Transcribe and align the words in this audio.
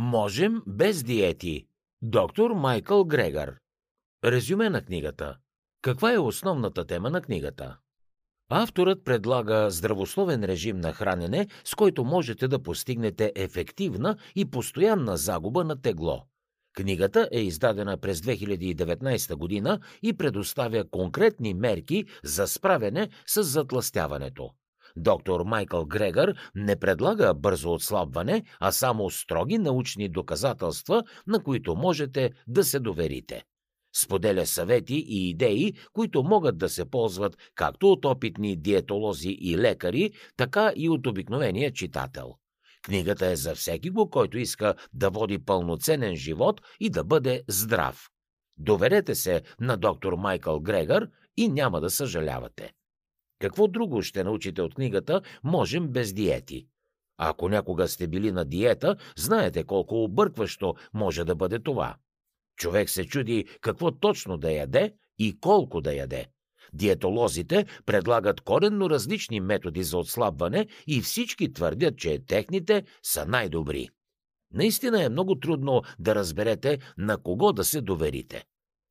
Можем 0.00 0.62
без 0.66 1.02
диети. 1.02 1.66
Доктор 2.02 2.50
Майкъл 2.50 3.04
Грегър. 3.04 3.54
Резюме 4.24 4.70
на 4.70 4.84
книгата. 4.84 5.36
Каква 5.82 6.12
е 6.12 6.18
основната 6.18 6.86
тема 6.86 7.10
на 7.10 7.20
книгата? 7.20 7.76
Авторът 8.48 9.04
предлага 9.04 9.70
здравословен 9.70 10.44
режим 10.44 10.80
на 10.80 10.92
хранене, 10.92 11.48
с 11.64 11.74
който 11.74 12.04
можете 12.04 12.48
да 12.48 12.62
постигнете 12.62 13.32
ефективна 13.36 14.16
и 14.34 14.50
постоянна 14.50 15.16
загуба 15.16 15.64
на 15.64 15.80
тегло. 15.82 16.26
Книгата 16.76 17.28
е 17.32 17.40
издадена 17.40 17.96
през 17.96 18.20
2019 18.20 19.34
година 19.34 19.80
и 20.02 20.16
предоставя 20.16 20.90
конкретни 20.90 21.54
мерки 21.54 22.04
за 22.24 22.46
справяне 22.46 23.08
с 23.26 23.42
затластяването. 23.42 24.50
Доктор 25.00 25.40
Майкъл 25.40 25.86
Грегър 25.86 26.34
не 26.54 26.76
предлага 26.76 27.34
бързо 27.34 27.72
отслабване, 27.72 28.42
а 28.60 28.72
само 28.72 29.10
строги 29.10 29.58
научни 29.58 30.08
доказателства, 30.08 31.02
на 31.26 31.42
които 31.42 31.76
можете 31.76 32.30
да 32.48 32.64
се 32.64 32.80
доверите. 32.80 33.42
Споделя 33.96 34.46
съвети 34.46 34.94
и 34.94 35.30
идеи, 35.30 35.74
които 35.92 36.22
могат 36.22 36.58
да 36.58 36.68
се 36.68 36.90
ползват 36.90 37.36
както 37.54 37.92
от 37.92 38.04
опитни 38.04 38.56
диетолози 38.56 39.36
и 39.40 39.58
лекари, 39.58 40.12
така 40.36 40.72
и 40.76 40.88
от 40.88 41.06
обикновения 41.06 41.72
читател. 41.72 42.34
Книгата 42.82 43.26
е 43.26 43.36
за 43.36 43.54
всеки 43.54 43.90
го, 43.90 44.10
който 44.10 44.38
иска 44.38 44.74
да 44.92 45.10
води 45.10 45.38
пълноценен 45.38 46.16
живот 46.16 46.60
и 46.80 46.90
да 46.90 47.04
бъде 47.04 47.42
здрав. 47.48 48.08
Доверете 48.56 49.14
се 49.14 49.42
на 49.60 49.76
доктор 49.76 50.12
Майкъл 50.12 50.60
Грегър 50.60 51.08
и 51.36 51.48
няма 51.48 51.80
да 51.80 51.90
съжалявате. 51.90 52.72
Какво 53.38 53.68
друго 53.68 54.02
ще 54.02 54.24
научите 54.24 54.62
от 54.62 54.74
книгата 54.74 55.22
«Можем 55.44 55.88
без 55.88 56.12
диети»? 56.12 56.66
Ако 57.18 57.48
някога 57.48 57.88
сте 57.88 58.06
били 58.06 58.32
на 58.32 58.44
диета, 58.44 58.96
знаете 59.16 59.64
колко 59.64 60.04
объркващо 60.04 60.74
може 60.94 61.24
да 61.24 61.34
бъде 61.34 61.58
това. 61.58 61.96
Човек 62.56 62.90
се 62.90 63.04
чуди 63.04 63.44
какво 63.60 63.90
точно 63.90 64.36
да 64.36 64.52
яде 64.52 64.94
и 65.18 65.40
колко 65.40 65.80
да 65.80 65.94
яде. 65.94 66.26
Диетолозите 66.72 67.66
предлагат 67.86 68.40
коренно 68.40 68.90
различни 68.90 69.40
методи 69.40 69.82
за 69.82 69.98
отслабване 69.98 70.66
и 70.86 71.00
всички 71.00 71.52
твърдят, 71.52 71.98
че 71.98 72.18
техните 72.26 72.84
са 73.02 73.26
най-добри. 73.26 73.88
Наистина 74.54 75.02
е 75.02 75.08
много 75.08 75.34
трудно 75.40 75.82
да 75.98 76.14
разберете 76.14 76.78
на 76.98 77.18
кого 77.22 77.52
да 77.52 77.64
се 77.64 77.80
доверите. 77.80 78.44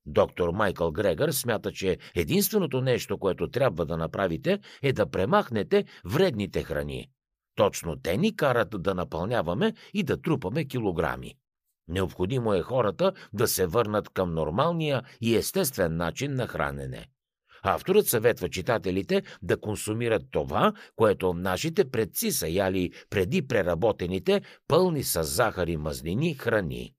Доктор 0.10 0.50
Майкъл 0.50 0.92
Грегър 0.92 1.32
смята, 1.32 1.72
че 1.72 1.98
единственото 2.16 2.82
нещо, 2.82 3.18
което 3.18 3.50
трябва 3.50 3.86
да 3.86 3.98
направите, 3.98 4.60
е 4.82 4.94
да 4.94 5.10
премахнете 5.10 5.86
вредните 6.06 6.64
храни. 6.64 7.10
Точно 7.56 7.96
те 7.96 8.18
ни 8.18 8.36
карат 8.36 8.82
да 8.82 8.96
напълняваме 8.96 9.74
и 9.94 10.04
да 10.04 10.22
трупаме 10.22 10.66
килограми. 10.66 11.34
Необходимо 11.88 12.54
е 12.54 12.62
хората 12.62 13.12
да 13.34 13.48
се 13.48 13.68
върнат 13.68 14.10
към 14.10 14.34
нормалния 14.34 15.04
и 15.22 15.36
естествен 15.36 15.98
начин 15.98 16.34
на 16.34 16.48
хранене. 16.48 17.08
Авторът 17.64 18.08
съветва 18.08 18.50
читателите 18.50 19.24
да 19.42 19.60
консумират 19.60 20.24
това, 20.32 20.74
което 20.96 21.34
нашите 21.34 21.90
предци 21.90 22.32
са 22.32 22.48
яли 22.48 22.92
преди 23.10 23.48
преработените, 23.48 24.42
пълни 24.68 25.04
с 25.04 25.24
захар 25.24 25.68
и 25.68 25.78
мазнини 25.78 26.34
храни. 26.34 26.94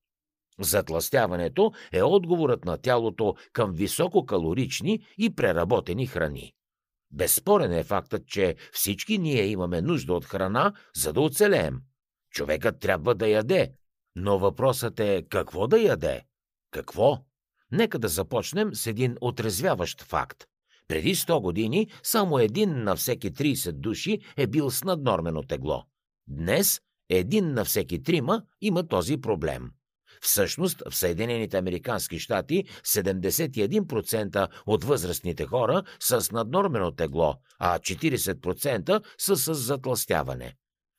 Затластяването 0.60 1.72
е 1.92 2.02
отговорът 2.02 2.64
на 2.64 2.78
тялото 2.78 3.34
към 3.52 3.72
висококалорични 3.72 5.06
и 5.18 5.34
преработени 5.34 6.06
храни. 6.06 6.52
Безспорен 7.10 7.72
е 7.72 7.84
фактът, 7.84 8.26
че 8.26 8.56
всички 8.72 9.18
ние 9.18 9.46
имаме 9.46 9.80
нужда 9.80 10.14
от 10.14 10.24
храна, 10.24 10.72
за 10.96 11.12
да 11.12 11.20
оцелеем. 11.20 11.80
Човекът 12.30 12.80
трябва 12.80 13.14
да 13.14 13.28
яде, 13.28 13.72
но 14.16 14.38
въпросът 14.38 15.00
е 15.00 15.26
какво 15.30 15.66
да 15.66 15.80
яде? 15.80 16.22
Какво? 16.70 17.18
Нека 17.72 17.98
да 17.98 18.08
започнем 18.08 18.74
с 18.74 18.86
един 18.86 19.16
отрезвяващ 19.20 20.02
факт. 20.02 20.44
Преди 20.88 21.14
100 21.14 21.40
години 21.40 21.90
само 22.02 22.38
един 22.38 22.82
на 22.82 22.96
всеки 22.96 23.32
30 23.32 23.72
души 23.72 24.20
е 24.36 24.46
бил 24.46 24.70
с 24.70 24.84
наднормено 24.84 25.42
тегло. 25.42 25.84
Днес 26.26 26.80
един 27.08 27.52
на 27.52 27.64
всеки 27.64 28.02
трима 28.02 28.42
има 28.60 28.88
този 28.88 29.20
проблем. 29.20 29.70
Всъщност, 30.20 30.82
в 30.90 30.96
Съединените 30.96 31.56
Американски 31.56 32.18
щати 32.18 32.64
71% 32.86 34.48
от 34.66 34.84
възрастните 34.84 35.46
хора 35.46 35.82
са 36.00 36.20
с 36.20 36.32
наднормено 36.32 36.92
тегло, 36.92 37.34
а 37.58 37.78
40% 37.78 39.02
са 39.18 39.36
с 39.36 39.54
затластяване. 39.54 40.54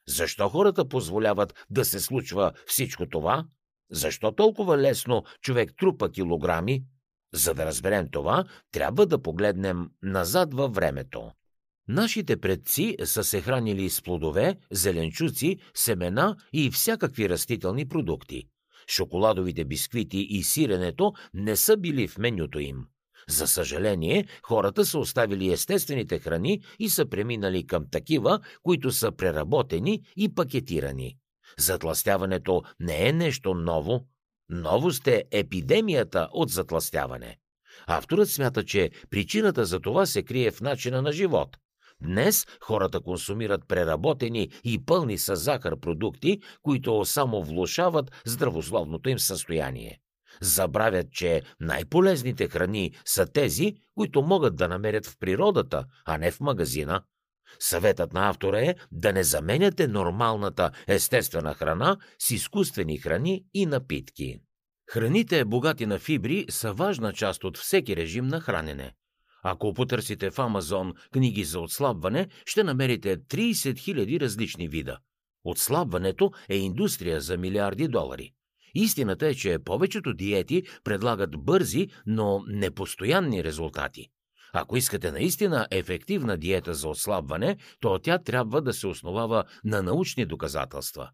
Защо 0.08 0.50
хората 0.50 0.90
позволяват 0.90 1.66
да 1.70 1.86
се 1.86 2.00
случва 2.00 2.52
всичко 2.66 3.10
това? 3.10 3.46
Защо 3.92 4.32
толкова 4.32 4.78
лесно 4.78 5.24
човек 5.42 5.72
трупа 5.78 6.12
килограми? 6.12 6.84
За 7.34 7.54
да 7.54 7.66
разберем 7.66 8.08
това, 8.12 8.46
трябва 8.72 9.06
да 9.06 9.22
погледнем 9.22 9.90
назад 10.04 10.54
във 10.54 10.74
времето. 10.74 11.32
Нашите 11.88 12.38
предци 12.38 12.96
са 13.04 13.24
се 13.24 13.42
хранили 13.42 13.90
с 13.90 14.02
плодове, 14.02 14.56
зеленчуци, 14.72 15.58
семена 15.74 16.36
и 16.54 16.72
всякакви 16.72 17.30
растителни 17.30 17.88
продукти. 17.88 18.48
Шоколадовите 18.90 19.66
бисквити 19.66 20.18
и 20.18 20.44
сиренето 20.44 21.14
не 21.34 21.56
са 21.56 21.78
били 21.78 22.08
в 22.08 22.18
менюто 22.18 22.60
им. 22.60 22.86
За 23.30 23.48
съжаление, 23.48 24.26
хората 24.44 24.86
са 24.86 25.00
оставили 25.00 25.52
естествените 25.52 26.20
храни 26.20 26.62
и 26.80 26.90
са 26.90 27.10
преминали 27.10 27.68
към 27.68 27.86
такива, 27.92 28.40
които 28.64 28.92
са 28.92 29.12
преработени 29.12 30.02
и 30.16 30.36
пакетирани. 30.36 31.18
Затластяването 31.58 32.64
не 32.80 33.08
е 33.08 33.14
нещо 33.14 33.54
ново. 33.54 34.06
Новост 34.50 35.08
е 35.08 35.24
епидемията 35.32 36.30
от 36.32 36.50
затластяване. 36.50 37.38
Авторът 37.88 38.30
смята, 38.30 38.66
че 38.66 38.92
причината 39.10 39.66
за 39.66 39.80
това 39.80 40.06
се 40.06 40.24
крие 40.24 40.52
в 40.52 40.62
начина 40.62 41.02
на 41.02 41.12
живот. 41.12 41.58
Днес 42.04 42.48
хората 42.62 43.02
консумират 43.02 43.68
преработени 43.68 44.52
и 44.64 44.86
пълни 44.86 45.18
с 45.18 45.36
захар 45.36 45.80
продукти, 45.80 46.42
които 46.62 47.06
само 47.06 47.44
влушават 47.44 48.12
здравословното 48.26 49.10
им 49.10 49.20
състояние. 49.20 50.00
Забравят, 50.42 51.12
че 51.12 51.42
най-полезните 51.60 52.48
храни 52.48 52.92
са 53.06 53.26
тези, 53.26 53.76
които 53.96 54.22
могат 54.22 54.56
да 54.56 54.68
намерят 54.68 55.06
в 55.06 55.18
природата, 55.20 55.86
а 56.06 56.18
не 56.18 56.32
в 56.32 56.40
магазина. 56.40 57.02
Съветът 57.60 58.14
на 58.14 58.30
автора 58.30 58.62
е 58.62 58.76
да 58.92 59.14
не 59.14 59.24
заменяте 59.24 59.88
нормалната 59.88 60.72
естествена 60.88 61.54
храна 61.54 61.98
с 62.20 62.32
изкуствени 62.32 62.98
храни 62.98 63.46
и 63.54 63.66
напитки. 63.66 64.40
Храните, 64.90 65.46
богати 65.46 65.86
на 65.86 66.00
фибри, 66.00 66.46
са 66.50 66.74
важна 66.74 67.14
част 67.14 67.44
от 67.44 67.58
всеки 67.58 67.96
режим 67.96 68.28
на 68.28 68.40
хранене. 68.40 68.94
Ако 69.44 69.74
потърсите 69.74 70.30
в 70.30 70.40
Амазон 70.40 70.94
книги 71.14 71.44
за 71.44 71.60
отслабване, 71.60 72.28
ще 72.46 72.64
намерите 72.64 73.18
30 73.18 73.54
000 73.54 74.20
различни 74.20 74.68
вида. 74.68 74.98
Отслабването 75.44 76.32
е 76.50 76.58
индустрия 76.58 77.22
за 77.22 77.38
милиарди 77.38 77.88
долари. 77.88 78.32
Истината 78.76 79.28
е, 79.28 79.34
че 79.34 79.60
повечето 79.60 80.14
диети 80.14 80.64
предлагат 80.84 81.44
бързи, 81.44 81.88
но 82.06 82.44
непостоянни 82.48 83.44
резултати. 83.44 84.08
Ако 84.54 84.78
искате 84.78 85.12
наистина 85.12 85.68
ефективна 85.72 86.38
диета 86.38 86.74
за 86.74 86.90
отслабване, 86.90 87.58
то 87.80 88.00
тя 88.00 88.18
трябва 88.18 88.62
да 88.62 88.74
се 88.74 88.88
основава 88.88 89.44
на 89.64 89.84
научни 89.84 90.26
доказателства. 90.26 91.10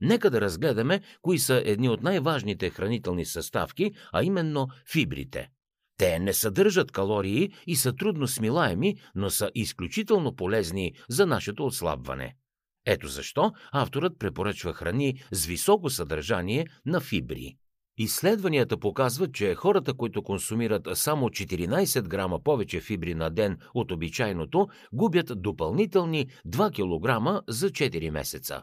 Нека 0.00 0.30
да 0.30 0.40
разгледаме 0.40 1.00
кои 1.22 1.38
са 1.38 1.62
едни 1.64 1.88
от 1.88 2.02
най-важните 2.02 2.70
хранителни 2.70 3.24
съставки, 3.24 3.90
а 4.12 4.22
именно 4.22 4.68
фибрите. 4.92 5.50
Те 5.98 6.18
не 6.18 6.32
съдържат 6.32 6.92
калории 6.92 7.50
и 7.66 7.76
са 7.76 7.92
трудно 7.92 8.26
смилаеми, 8.28 8.96
но 9.14 9.30
са 9.30 9.50
изключително 9.54 10.36
полезни 10.36 10.92
за 11.08 11.26
нашето 11.26 11.66
отслабване. 11.66 12.34
Ето 12.86 13.08
защо 13.08 13.52
авторът 13.72 14.18
препоръчва 14.18 14.72
храни 14.72 15.20
с 15.32 15.46
високо 15.46 15.90
съдържание 15.90 16.66
на 16.86 17.00
фибри. 17.00 17.56
Изследванията 17.98 18.76
показват, 18.78 19.34
че 19.34 19.54
хората, 19.54 19.94
които 19.94 20.22
консумират 20.22 20.88
само 20.94 21.28
14 21.28 22.08
грама 22.08 22.42
повече 22.42 22.80
фибри 22.80 23.14
на 23.14 23.30
ден 23.30 23.58
от 23.74 23.92
обичайното, 23.92 24.68
губят 24.92 25.42
допълнителни 25.42 26.26
2 26.46 26.70
кг 26.70 27.42
за 27.48 27.70
4 27.70 28.10
месеца. 28.10 28.62